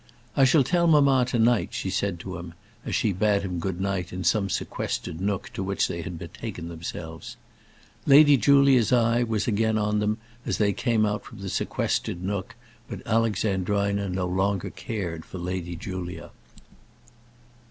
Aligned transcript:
"I 0.35 0.45
shall 0.45 0.63
tell 0.63 0.87
mamma, 0.87 1.25
to 1.27 1.37
night," 1.37 1.75
she 1.75 1.91
said 1.91 2.19
to 2.21 2.37
him, 2.39 2.55
as 2.83 2.95
she 2.95 3.13
bade 3.13 3.43
him 3.43 3.59
good 3.59 3.79
night 3.79 4.11
in 4.11 4.23
some 4.23 4.49
sequestered 4.49 5.21
nook 5.21 5.51
to 5.53 5.61
which 5.61 5.87
they 5.87 6.01
had 6.01 6.17
betaken 6.17 6.69
themselves. 6.69 7.37
Lady 8.07 8.35
Julia's 8.35 8.91
eye 8.91 9.21
was 9.21 9.47
again 9.47 9.77
on 9.77 9.99
them 9.99 10.17
as 10.43 10.57
they 10.57 10.73
came 10.73 11.05
out 11.05 11.23
from 11.23 11.37
the 11.37 11.49
sequestered 11.49 12.23
nook, 12.23 12.55
but 12.89 13.05
Alexandrina 13.05 14.09
no 14.09 14.25
longer 14.25 14.71
cared 14.71 15.23
for 15.23 15.37
Lady 15.37 15.75
Julia. 15.75 16.31